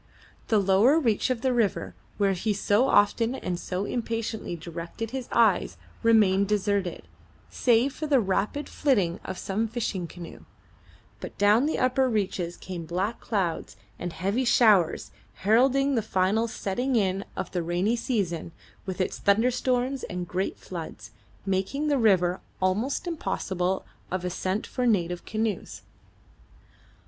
[0.47, 5.29] The lower reach of the river where he so often and so impatiently directed his
[5.31, 7.03] eyes remained deserted,
[7.51, 10.43] save for the rapid flitting of some fishing canoe;
[11.19, 15.11] but down the upper reaches came black clouds and heavy showers
[15.45, 18.53] heralding the final setting in of the rainy season
[18.87, 21.11] with its thunderstorms and great floods
[21.45, 25.83] making the river almost impossible of ascent for native canoes.